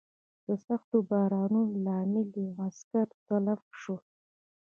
[0.45, 4.03] د سختو بارانونو له امله یې عسکر تلف شول.